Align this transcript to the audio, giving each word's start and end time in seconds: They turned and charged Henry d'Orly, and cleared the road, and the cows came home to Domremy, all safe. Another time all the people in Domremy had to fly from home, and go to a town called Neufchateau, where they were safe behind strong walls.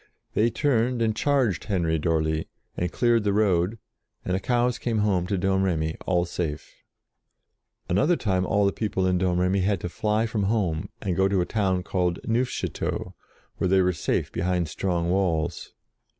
They 0.33 0.49
turned 0.49 0.99
and 0.99 1.15
charged 1.15 1.65
Henry 1.65 1.99
d'Orly, 1.99 2.47
and 2.75 2.91
cleared 2.91 3.23
the 3.23 3.33
road, 3.33 3.77
and 4.25 4.33
the 4.33 4.39
cows 4.39 4.79
came 4.79 4.97
home 4.97 5.27
to 5.27 5.37
Domremy, 5.37 5.95
all 6.07 6.25
safe. 6.25 6.73
Another 7.87 8.15
time 8.15 8.43
all 8.43 8.65
the 8.65 8.71
people 8.73 9.05
in 9.05 9.19
Domremy 9.19 9.59
had 9.59 9.79
to 9.81 9.89
fly 9.89 10.25
from 10.25 10.45
home, 10.45 10.89
and 11.03 11.15
go 11.15 11.27
to 11.27 11.39
a 11.41 11.45
town 11.45 11.83
called 11.83 12.17
Neufchateau, 12.27 13.13
where 13.57 13.67
they 13.67 13.81
were 13.83 13.93
safe 13.93 14.31
behind 14.31 14.67
strong 14.69 15.11
walls. 15.11 15.71